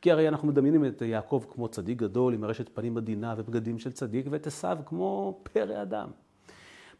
כי 0.01 0.12
הרי 0.12 0.27
אנחנו 0.27 0.48
מדמיינים 0.48 0.86
את 0.86 1.01
יעקב 1.01 1.46
כמו 1.51 1.68
צדיק 1.68 1.98
גדול, 1.98 2.34
עם 2.34 2.44
ארשת 2.44 2.70
פנים 2.75 2.98
עדינה 2.98 3.34
ובגדים 3.38 3.80
של 3.80 3.92
צדיק, 3.92 4.25
ואת 4.30 4.48
עשיו 4.48 4.77
כמו 4.86 5.39
פרא 5.44 5.82
אדם. 5.82 6.10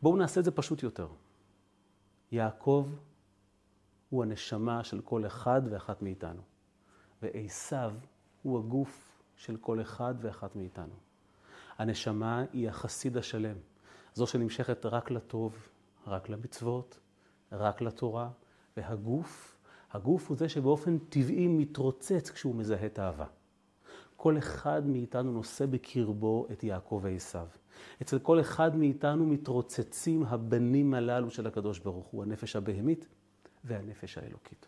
בואו 0.02 0.18
נעשה 0.18 0.40
את 0.40 0.46
זה 0.46 0.52
פשוט 0.52 0.84
יותר. 0.84 1.08
יעקב 2.32 2.88
הוא 4.10 4.24
הנשמה 4.24 4.84
של 4.84 5.02
כל 5.02 5.26
אחד 5.26 5.62
ואחת 5.70 6.02
מאיתנו, 6.02 6.42
ועשיו 7.22 7.94
הוא 8.44 8.60
הגוף 8.60 9.24
של 9.36 9.58
כל 9.58 9.82
אחד 9.82 10.16
ואחת 10.22 10.56
מאיתנו. 10.56 10.96
הנשמה 11.78 12.44
היא 12.54 12.70
החסיד 12.70 13.18
השלם, 13.18 13.56
זו 14.14 14.28
שנמשכת 14.28 14.86
רק 14.86 15.12
לטוב, 15.12 15.70
רק 16.08 16.30
למצוות, 16.30 17.00
רק 17.52 17.82
לתורה, 17.82 18.30
והגוף 18.78 19.55
הגוף 19.96 20.30
הוא 20.30 20.38
זה 20.38 20.50
שבאופן 20.50 20.98
טבעי 20.98 21.48
מתרוצץ 21.48 22.30
כשהוא 22.30 22.56
מזהה 22.56 22.86
את 22.86 23.00
האהבה. 23.00 23.26
כל 24.16 24.38
אחד 24.38 24.88
מאיתנו 24.88 25.32
נושא 25.32 25.66
בקרבו 25.66 26.48
את 26.52 26.64
יעקב 26.64 27.00
ועשיו. 27.04 27.48
אצל 28.02 28.20
כל 28.20 28.40
אחד 28.40 28.76
מאיתנו 28.76 29.26
מתרוצצים 29.26 30.24
הבנים 30.24 30.94
הללו 30.94 31.32
של 31.32 31.48
הקדוש 31.48 31.80
ברוך 31.80 32.08
הוא, 32.08 32.24
הנפש 32.24 32.56
הבהמית 32.56 33.08
והנפש 33.64 34.18
האלוקית. 34.18 34.68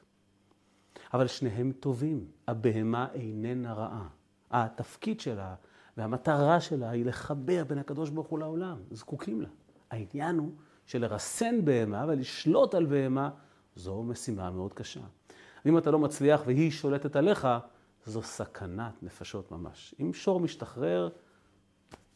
אבל 1.13 1.27
שניהם 1.27 1.71
טובים, 1.71 2.25
הבהמה 2.47 3.07
איננה 3.13 3.73
רעה. 3.73 4.07
התפקיד 4.51 5.19
שלה 5.19 5.55
והמטרה 5.97 6.61
שלה 6.61 6.89
היא 6.89 7.05
לחבר 7.05 7.63
בין 7.63 7.77
הקדוש 7.77 8.09
ברוך 8.09 8.27
הוא 8.27 8.39
לעולם, 8.39 8.77
זקוקים 8.91 9.41
לה. 9.41 9.49
העניין 9.91 10.37
הוא 10.37 10.51
שלרסן 10.85 11.65
בהמה 11.65 12.05
ולשלוט 12.07 12.73
על 12.75 12.85
בהמה 12.85 13.29
זו 13.75 14.03
משימה 14.03 14.51
מאוד 14.51 14.73
קשה. 14.73 15.01
ואם 15.65 15.77
אתה 15.77 15.91
לא 15.91 15.99
מצליח 15.99 16.41
והיא 16.45 16.71
שולטת 16.71 17.15
עליך, 17.15 17.47
זו 18.05 18.21
סכנת 18.21 19.03
נפשות 19.03 19.51
ממש. 19.51 19.95
אם 19.99 20.13
שור 20.13 20.39
משתחרר, 20.39 21.09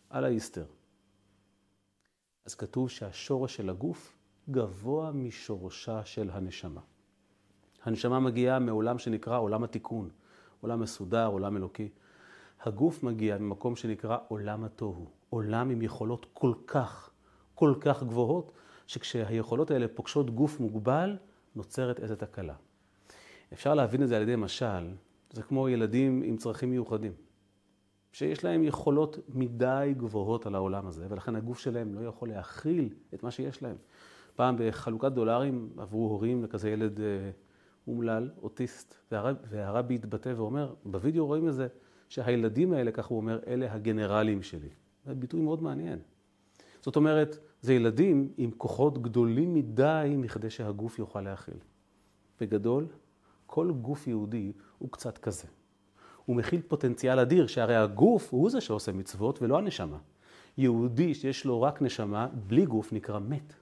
על 0.10 0.25
האיסטר. 0.25 0.65
אז 2.45 2.55
כתוב 2.55 2.89
שהשורש 2.89 3.55
של 3.55 3.69
הגוף 3.69 4.17
גבוה 4.50 5.12
משורשה 5.12 6.05
של 6.05 6.29
הנשמה. 6.33 6.81
הנשמה 7.83 8.19
מגיעה 8.19 8.60
מעולם 8.60 9.00
שנקרא 9.00 9.39
עולם 9.39 9.63
התיקון, 9.63 10.10
עולם 10.62 10.79
מסודר, 10.79 11.25
עולם 11.25 11.57
אלוקי. 11.57 11.89
הגוף 12.62 13.03
מגיע 13.03 13.38
ממקום 13.38 13.75
שנקרא 13.75 14.17
עולם 14.27 14.63
התוהו, 14.63 15.10
עולם 15.29 15.69
עם 15.69 15.81
יכולות 15.81 16.25
כל 16.33 16.53
כך, 16.67 17.10
כל 17.55 17.74
כך 17.79 18.03
גבוהות, 18.03 18.51
שכשהיכולות 18.88 19.71
האלה 19.71 19.88
פוגשות 19.88 20.29
גוף 20.29 20.60
מוגבל, 20.60 21.17
נוצרת 21.55 22.00
איזו 22.00 22.15
תקלה. 22.15 22.55
אפשר 23.53 23.74
להבין 23.74 24.03
את 24.03 24.08
זה 24.08 24.15
על 24.17 24.22
ידי 24.22 24.36
משל, 24.36 24.93
זה 25.34 25.43
כמו 25.43 25.70
ילדים 25.70 26.22
עם 26.25 26.38
צרכים 26.38 26.70
מיוחדים, 26.70 27.12
שיש 28.12 28.43
להם 28.43 28.63
יכולות 28.63 29.20
מדי 29.29 29.93
גבוהות 29.98 30.46
על 30.46 30.55
העולם 30.55 30.88
הזה, 30.88 31.05
ולכן 31.10 31.36
הגוף 31.36 31.60
שלהם 31.60 31.93
לא 31.93 32.08
יכול 32.08 32.29
להכיל 32.29 32.89
את 33.13 33.24
מה 33.24 33.31
שיש 33.31 33.63
להם. 33.63 33.75
פעם 34.36 34.55
בחלוקת 34.60 35.12
דולרים 35.12 35.70
עברו 35.77 36.10
הורים 36.10 36.43
לכזה 36.43 36.70
ילד 36.70 37.00
אה, 37.00 37.31
אומלל, 37.88 38.29
אוטיסט, 38.41 38.96
והרב, 39.12 39.36
והרבי 39.50 39.96
התבטא 39.96 40.34
ואומר, 40.36 40.74
בווידאו 40.86 41.25
רואים 41.25 41.48
את 41.48 41.53
זה, 41.53 41.67
שהילדים 42.10 42.74
האלה, 42.74 42.91
כך 42.91 43.05
הוא 43.05 43.17
אומר, 43.17 43.39
אלה 43.48 43.74
הגנרלים 43.74 44.41
שלי. 44.41 44.70
זה 45.05 45.15
ביטוי 45.15 45.41
מאוד 45.41 45.63
מעניין. 45.63 46.00
זאת 46.81 46.96
אומרת, 46.96 47.39
זה 47.62 47.74
ילדים 47.74 48.31
עם 48.38 48.51
כוחות 48.51 49.01
גדולים 49.01 49.53
מדי 49.53 50.15
מכדי 50.17 50.50
שהגוף 50.50 51.00
יוכל 51.00 51.22
להכיל. 51.22 51.58
בגדול, 52.39 52.88
כל 53.51 53.72
גוף 53.72 54.08
יהודי 54.08 54.51
הוא 54.77 54.91
קצת 54.91 55.17
כזה. 55.17 55.48
הוא 56.25 56.36
מכיל 56.36 56.62
פוטנציאל 56.67 57.20
אדיר, 57.20 57.48
שהרי 57.48 57.75
הגוף 57.75 58.34
הוא 58.34 58.50
זה 58.50 58.62
שעושה 58.62 58.91
מצוות 58.91 59.41
ולא 59.41 59.58
הנשמה. 59.58 59.98
יהודי 60.58 61.13
שיש 61.13 61.46
לו 61.46 61.62
רק 61.62 61.81
נשמה, 61.81 62.27
בלי 62.48 62.65
גוף 62.65 62.93
נקרא 62.93 63.20
מת. 63.20 63.53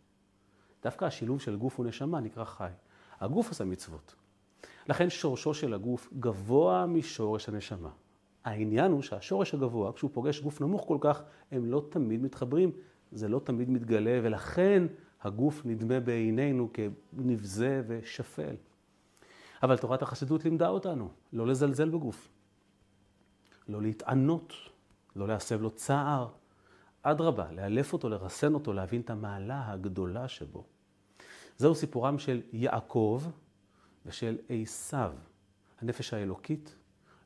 דווקא 0.84 1.06
השילוב 1.06 1.42
של 1.42 1.56
גוף 1.56 1.80
ונשמה 1.80 2.20
נקרא 2.20 2.44
חי. 2.44 2.70
הגוף 3.20 3.50
עושה 3.50 3.66
מצוות. 3.66 4.16
לכן 4.90 5.10
שורשו 5.10 5.54
של 5.54 5.74
הגוף 5.74 6.10
גבוה 6.20 6.86
משורש 6.86 7.50
הנשמה. 7.50 7.90
העניין 8.46 8.92
הוא 8.92 9.02
שהשורש 9.02 9.54
הגבוה, 9.54 9.94
כשהוא 9.94 10.12
פוגש 10.14 10.42
גוף 10.42 10.62
נמוך 10.62 10.84
כל 10.88 10.98
כך, 11.02 11.24
הם 11.52 11.66
לא 11.66 11.86
תמיד 11.90 12.22
מתחברים, 12.22 12.72
זה 13.12 13.28
לא 13.28 13.42
תמיד 13.44 13.70
מתגלה, 13.70 14.20
ולכן 14.24 14.84
הגוף 15.22 15.66
נדמה 15.66 16.00
בעינינו 16.00 16.70
כנבזה 16.74 17.82
ושפל. 17.88 18.56
אבל 19.64 19.78
תורת 19.78 20.02
החסידות 20.02 20.44
לימדה 20.44 20.68
אותנו 20.68 21.10
לא 21.34 21.48
לזלזל 21.48 21.90
בגוף, 21.90 22.30
לא 23.68 23.82
להתענות, 23.82 24.54
לא 25.16 25.28
להסב 25.28 25.62
לו 25.62 25.72
צער. 25.72 26.28
אדרבה, 27.02 27.52
לאלף 27.52 27.94
אותו, 27.94 28.10
לרסן 28.10 28.54
אותו, 28.54 28.74
להבין 28.74 29.02
את 29.02 29.10
המעלה 29.10 29.72
הגדולה 29.72 30.28
שבו. 30.28 30.64
זהו 31.58 31.76
סיפורם 31.76 32.20
של 32.20 32.42
יעקב 32.52 33.24
ושל 34.06 34.38
עשיו, 34.50 35.14
הנפש 35.82 36.14
האלוקית 36.14 36.76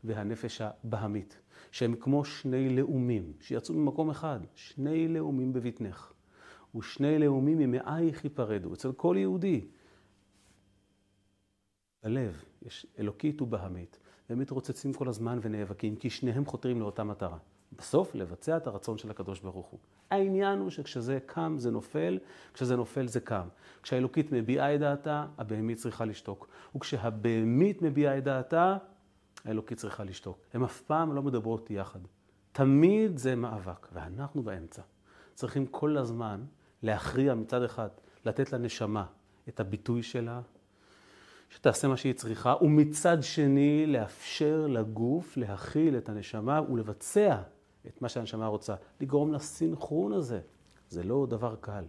והנפש 0.03 0.61
הבהמית, 0.61 1.39
שהם 1.71 1.95
כמו 1.95 2.25
שני 2.25 2.75
לאומים 2.75 3.33
שיצאו 3.41 3.75
ממקום 3.75 4.09
אחד, 4.09 4.39
שני 4.55 5.07
לאומים 5.07 5.53
בבטנך. 5.53 6.13
ושני 6.75 7.19
לאומים 7.19 7.57
ממאייך 7.57 8.23
ייפרדו. 8.23 8.73
אצל 8.73 8.91
כל 8.91 9.15
יהודי 9.19 9.65
בלב 12.03 12.43
יש 12.61 12.85
אלוקית 12.99 13.41
ובהמית, 13.41 13.99
והם 14.29 14.39
מתרוצצים 14.39 14.93
כל 14.93 15.07
הזמן 15.07 15.39
ונאבקים, 15.41 15.95
כי 15.95 16.09
שניהם 16.09 16.45
חותרים 16.45 16.79
לאותה 16.79 17.03
מטרה. 17.03 17.37
בסוף, 17.77 18.15
לבצע 18.15 18.57
את 18.57 18.67
הרצון 18.67 18.97
של 18.97 19.11
הקדוש 19.11 19.39
ברוך 19.39 19.67
הוא. 19.67 19.79
העניין 20.11 20.59
הוא 20.59 20.69
שכשזה 20.69 21.19
קם 21.25 21.55
זה 21.57 21.71
נופל, 21.71 22.19
כשזה 22.53 22.75
נופל 22.75 23.07
זה 23.07 23.19
קם. 23.19 23.47
כשהאלוקית 23.83 24.31
מביעה 24.31 24.75
את 24.75 24.79
דעתה, 24.79 25.25
הבהמית 25.37 25.77
צריכה 25.77 26.05
לשתוק. 26.05 26.47
וכשהבהמית 26.75 27.81
מביעה 27.81 28.17
את 28.17 28.23
דעתה, 28.23 28.77
האלוקית 29.45 29.77
צריכה 29.77 30.03
לשתוק. 30.03 30.37
הן 30.53 30.63
אף 30.63 30.81
פעם 30.81 31.13
לא 31.13 31.23
מדברות 31.23 31.71
יחד. 31.71 31.99
תמיד 32.51 33.17
זה 33.17 33.35
מאבק, 33.35 33.87
ואנחנו 33.93 34.43
באמצע. 34.43 34.81
צריכים 35.33 35.65
כל 35.65 35.97
הזמן 35.97 36.45
להכריע 36.83 37.35
מצד 37.35 37.63
אחד, 37.63 37.89
לתת 38.25 38.53
לנשמה 38.53 39.05
את 39.49 39.59
הביטוי 39.59 40.03
שלה, 40.03 40.41
שתעשה 41.53 41.87
מה 41.87 41.97
שהיא 41.97 42.13
צריכה, 42.13 42.55
ומצד 42.61 43.17
שני 43.23 43.85
לאפשר 43.87 44.67
לגוף 44.67 45.37
להכיל 45.37 45.97
את 45.97 46.09
הנשמה 46.09 46.61
ולבצע 46.71 47.41
את 47.87 48.01
מה 48.01 48.09
שהנשמה 48.09 48.47
רוצה, 48.47 48.75
לגרום 49.01 49.33
לסינכרון 49.33 50.13
הזה. 50.13 50.39
זה 50.89 51.03
לא 51.03 51.27
דבר 51.29 51.55
קל. 51.61 51.83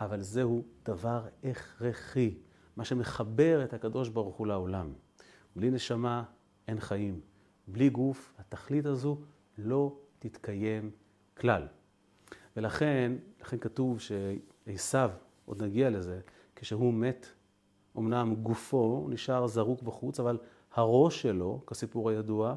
אבל 0.00 0.20
זהו 0.20 0.64
דבר 0.84 1.26
הכרחי, 1.44 2.38
מה 2.76 2.84
שמחבר 2.84 3.64
את 3.64 3.74
הקדוש 3.74 4.08
ברוך 4.08 4.36
הוא 4.36 4.46
לעולם. 4.46 4.92
בלי 5.56 5.70
נשמה 5.70 6.22
אין 6.68 6.80
חיים. 6.80 7.20
בלי 7.68 7.90
גוף, 7.90 8.32
התכלית 8.38 8.86
הזו 8.86 9.18
לא 9.58 9.96
תתקיים 10.18 10.90
כלל. 11.36 11.66
ולכן, 12.56 13.12
לכן 13.40 13.58
כתוב 13.58 14.00
שעשו, 14.00 14.98
עוד 15.44 15.62
נגיע 15.62 15.90
לזה, 15.90 16.20
כשהוא 16.56 16.94
מת, 16.94 17.26
אמנם 17.98 18.34
גופו 18.34 19.06
נשאר 19.10 19.46
זרוק 19.46 19.82
בחוץ, 19.82 20.20
אבל 20.20 20.38
הראש 20.74 21.22
שלו, 21.22 21.62
כסיפור 21.66 22.10
הידוע, 22.10 22.54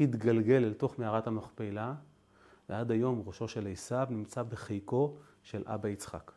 התגלגל 0.00 0.64
אל 0.64 0.72
תוך 0.72 0.98
מערת 0.98 1.26
המכפלה, 1.26 1.94
ועד 2.68 2.90
היום 2.90 3.22
ראשו 3.26 3.48
של 3.48 3.66
עשו 3.72 3.96
נמצא 4.10 4.42
בחיקו 4.42 5.16
של 5.42 5.62
אבא 5.66 5.88
יצחק. 5.88 6.32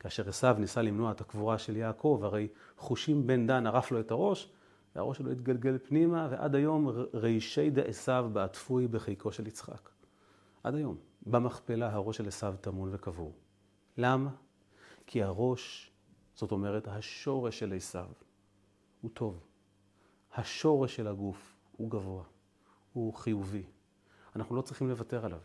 כאשר 0.00 0.28
עשו 0.28 0.52
ניסה 0.58 0.82
למנוע 0.82 1.10
את 1.10 1.20
הקבורה 1.20 1.58
של 1.58 1.76
יעקב, 1.76 2.20
הרי 2.22 2.48
חושים 2.76 3.26
בן 3.26 3.46
דן 3.46 3.66
ערף 3.66 3.90
לו 3.90 4.00
את 4.00 4.10
הראש, 4.10 4.52
והראש 4.96 5.18
שלו 5.18 5.30
התגלגל 5.30 5.78
פנימה, 5.78 6.28
ועד 6.30 6.54
היום 6.54 6.88
רישי 7.14 7.70
דעשו 7.70 8.28
בעטפוי 8.32 8.88
בחיקו 8.88 9.32
של 9.32 9.46
יצחק. 9.46 9.88
עד 10.64 10.74
היום. 10.74 10.96
במכפלה 11.26 11.92
הראש 11.92 12.16
של 12.16 12.28
עשו 12.28 12.46
טמון 12.60 12.88
וקבור. 12.92 13.32
למה? 13.96 14.30
כי 15.06 15.22
הראש, 15.22 15.87
זאת 16.38 16.52
אומרת, 16.52 16.88
השורש 16.88 17.58
של 17.58 17.72
עשו 17.72 17.98
הוא 19.00 19.10
טוב. 19.14 19.40
השורש 20.34 20.96
של 20.96 21.06
הגוף 21.06 21.56
הוא 21.72 21.90
גבוה, 21.90 22.24
הוא 22.92 23.14
חיובי. 23.14 23.64
אנחנו 24.36 24.56
לא 24.56 24.62
צריכים 24.62 24.88
לוותר 24.88 25.24
עליו, 25.24 25.40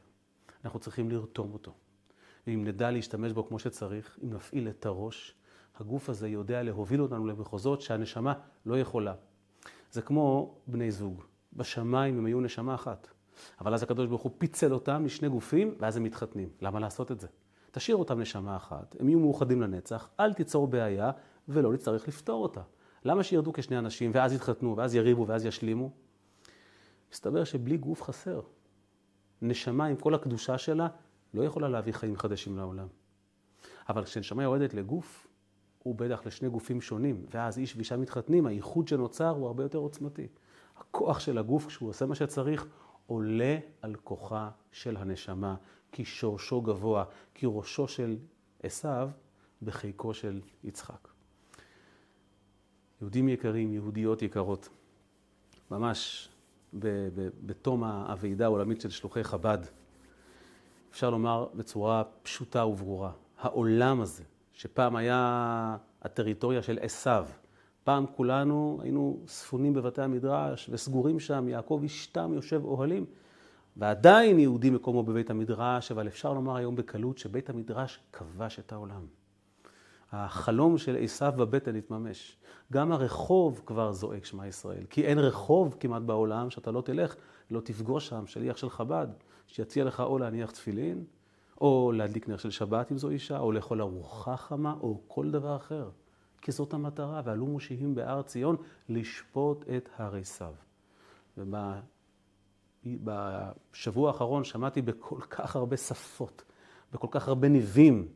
אנחנו 0.66 0.80
צריכים 0.80 1.10
לרתום 1.10 1.54
אותו. 1.54 1.74
ואם 2.48 2.64
נדע 2.64 2.92
להשתמש 2.92 3.32
בו 3.32 3.48
כמו 3.48 3.60
שצריך, 3.60 4.20
אם 4.24 4.34
נפעיל 4.34 4.70
את 4.70 4.86
הראש, 4.86 5.36
הגוף 5.76 6.10
הזה 6.10 6.28
יודע 6.28 6.64
להוביל 6.64 7.02
אותנו 7.02 7.26
למחוזות 7.26 7.82
שהנשמה 7.82 8.34
לא 8.66 8.80
יכולה. 8.80 9.14
זה 9.92 10.02
כמו 10.02 10.56
בני 10.68 10.92
זוג. 10.92 11.24
בשמיים 11.54 12.18
הם 12.18 12.26
היו 12.26 12.42
נשמה 12.42 12.76
אחת. 12.76 13.08
אבל 13.62 13.74
אז 13.74 13.84
הקדוש 13.84 14.08
ברוך 14.08 14.22
הוא 14.22 14.32
פיצל 14.38 14.74
אותם 14.74 15.06
לשני 15.06 15.30
גופים, 15.30 15.76
ואז 15.80 15.98
הם 15.98 16.04
מתחתנים. 16.04 16.50
למה 16.62 16.80
לעשות 16.80 17.12
את 17.12 17.20
זה? 17.20 17.28
תשאיר 17.74 17.98
אותם 17.98 18.20
נשמה 18.20 18.56
אחת, 18.56 18.96
הם 19.00 19.10
יהיו 19.10 19.20
מאוחדים 19.20 19.62
לנצח, 19.62 20.10
אל 20.20 20.34
תיצור 20.34 20.68
בעיה, 20.68 21.12
ולא 21.48 21.74
נצטרך 21.74 22.08
לפתור 22.08 22.44
אותה. 22.44 22.62
למה 23.06 23.24
שירדו 23.24 23.54
כשני 23.54 23.78
אנשים, 23.78 24.12
ואז 24.14 24.34
יתחתנו, 24.34 24.78
ואז 24.78 24.96
יריבו, 24.96 25.28
ואז 25.28 25.46
ישלימו? 25.46 25.90
מסתבר 27.12 27.44
שבלי 27.44 27.78
גוף 27.78 28.02
חסר. 28.04 28.42
נשמה 29.42 29.86
עם 29.86 29.96
כל 29.96 30.14
הקדושה 30.14 30.58
שלה 30.58 30.88
לא 31.34 31.44
יכולה 31.44 31.70
להביא 31.70 31.94
חיים 31.94 32.18
חדשים 32.18 32.58
לעולם. 32.58 32.88
אבל 33.90 34.04
כשנשמה 34.04 34.44
יורדת 34.44 34.74
לגוף, 34.74 35.28
הוא 35.84 35.96
בטח 35.96 36.26
לשני 36.26 36.50
גופים 36.50 36.82
שונים, 36.82 37.26
ואז 37.32 37.58
איש 37.58 37.76
ואישה 37.76 37.98
מתחתנים, 37.98 38.46
הייחוד 38.46 38.88
שנוצר 38.88 39.30
הוא 39.30 39.48
הרבה 39.48 39.64
יותר 39.64 39.78
עוצמתי. 39.78 40.28
הכוח 40.78 41.20
של 41.20 41.38
הגוף, 41.38 41.68
כשהוא 41.68 41.90
עושה 41.90 42.06
מה 42.06 42.16
שצריך, 42.16 42.68
עולה 43.08 43.58
על 43.82 43.96
כוחה 43.96 44.50
של 44.72 44.98
הנשמה, 44.98 45.56
כי 45.92 46.06
שורשו 46.06 46.62
גבוה, 46.62 47.04
כי 47.34 47.46
ראשו 47.50 47.88
של 47.88 48.18
עשיו 48.64 49.10
בחיקו 49.62 50.14
של 50.14 50.42
יצחק. 50.64 51.08
יהודים 53.02 53.30
יקרים, 53.30 53.74
יהודיות 53.74 54.22
יקרות, 54.22 54.70
ממש 55.72 56.30
בתום 57.44 57.84
הוועידה 57.84 58.46
העולמית 58.46 58.82
של 58.82 58.90
שלוחי 58.90 59.24
חב"ד, 59.24 59.58
אפשר 60.92 61.10
לומר 61.10 61.48
בצורה 61.56 62.04
פשוטה 62.24 62.66
וברורה, 62.66 63.12
העולם 63.38 64.02
הזה, 64.02 64.24
שפעם 64.54 64.96
היה 64.96 65.78
הטריטוריה 66.02 66.62
של 66.64 66.80
עשיו, 66.82 67.28
פעם 67.84 68.06
כולנו 68.16 68.80
היינו 68.82 69.20
ספונים 69.28 69.74
בבתי 69.74 70.02
המדרש 70.02 70.70
וסגורים 70.72 71.20
שם, 71.20 71.48
יעקב 71.50 71.82
אשתם 71.86 72.32
יושב 72.34 72.66
אוהלים, 72.66 73.06
ועדיין 73.78 74.40
יהודי 74.40 74.70
מקומו 74.70 75.04
בבית 75.04 75.30
המדרש, 75.30 75.92
אבל 75.92 76.08
אפשר 76.08 76.34
לומר 76.34 76.56
היום 76.56 76.76
בקלות 76.76 77.18
שבית 77.18 77.50
המדרש 77.50 78.00
כבש 78.14 78.60
את 78.60 78.72
העולם. 78.72 79.06
החלום 80.12 80.78
של 80.78 80.98
עשיו 81.00 81.34
בבטן 81.38 81.76
התממש. 81.76 82.38
גם 82.74 82.92
הרחוב 82.92 83.62
כבר 83.66 83.92
זועק 83.92 84.26
שמע 84.26 84.48
ישראל, 84.48 84.84
כי 84.90 85.06
אין 85.06 85.20
רחוב 85.20 85.76
כמעט 85.80 86.02
בעולם 86.02 86.50
שאתה 86.50 86.72
לא 86.72 86.82
תלך, 86.82 87.16
לא 87.52 87.60
תפגוש 87.60 88.08
שם 88.08 88.28
שליח 88.28 88.58
של 88.58 88.70
חב"ד, 88.70 89.08
שיציע 89.48 89.84
לך 89.84 90.00
או 90.00 90.18
להניח 90.18 90.52
תפילין, 90.52 91.04
או 91.62 91.92
להדליק 91.96 92.30
נר 92.30 92.38
של 92.38 92.52
שבת 92.52 92.92
אם 92.92 92.98
זו 92.98 93.10
אישה, 93.10 93.40
או 93.40 93.52
לאכול 93.52 93.82
ארוחה 93.82 94.38
חמה, 94.38 94.76
או 94.82 95.02
כל 95.08 95.32
דבר 95.32 95.56
אחר. 95.56 95.90
כי 96.44 96.52
זאת 96.52 96.74
המטרה, 96.74 97.22
ועלו 97.26 97.46
מושיעים 97.46 97.96
בהר 97.96 98.22
ציון 98.22 98.56
לשפוט 98.90 99.66
את 99.78 99.90
הרי 99.98 100.24
סב. 100.24 100.54
ובשבוע 103.06 104.08
האחרון 104.08 104.44
שמעתי 104.44 104.82
בכל 104.82 105.22
כך 105.30 105.56
הרבה 105.56 105.78
שפות, 105.78 106.44
בכל 106.94 107.08
כך 107.12 107.28
הרבה 107.28 107.50
ניבים, 107.50 108.08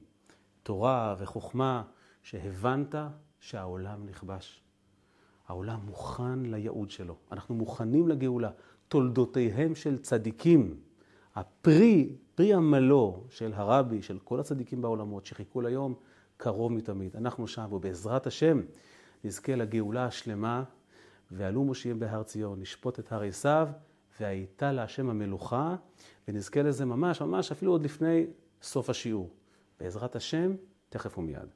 תורה 0.63 1.15
וחוכמה, 1.19 1.83
שהבנת 2.23 2.95
שהעולם 3.39 4.05
נכבש. 4.05 4.61
העולם 5.47 5.79
מוכן 5.85 6.39
לייעוד 6.39 6.91
שלו. 6.91 7.15
אנחנו 7.31 7.55
מוכנים 7.55 8.07
לגאולה. 8.07 8.49
תולדותיהם 8.87 9.75
של 9.75 9.97
צדיקים, 9.97 10.79
הפרי, 11.35 12.15
פרי 12.35 12.53
עמלו 12.53 13.23
של 13.29 13.53
הרבי, 13.53 14.01
של 14.01 14.19
כל 14.19 14.39
הצדיקים 14.39 14.81
בעולמות 14.81 15.25
שחיכו 15.25 15.61
ליום, 15.61 15.95
קרוב 16.37 16.71
מתמיד. 16.71 17.15
אנחנו 17.15 17.47
שם, 17.47 17.73
ובעזרת 17.73 18.27
השם 18.27 18.61
נזכה 19.23 19.55
לגאולה 19.55 20.05
השלמה, 20.05 20.63
ועלו 21.31 21.63
מושיעים 21.63 21.99
בהר 21.99 22.23
ציון, 22.23 22.61
נשפוט 22.61 22.99
את 22.99 23.11
הר 23.11 23.23
עשיו, 23.23 23.67
והייתה 24.19 24.71
להשם 24.71 25.09
המלוכה, 25.09 25.75
ונזכה 26.27 26.61
לזה 26.61 26.85
ממש, 26.85 27.21
ממש 27.21 27.51
אפילו 27.51 27.71
עוד 27.71 27.83
לפני 27.83 28.25
סוף 28.61 28.89
השיעור. 28.89 29.29
בעזרת 29.79 30.15
השם, 30.15 30.55
תכף 30.89 31.17
ומיד. 31.17 31.49